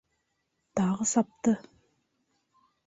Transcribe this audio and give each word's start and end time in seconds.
Тағы 0.79 1.07
сапты. 1.11 1.57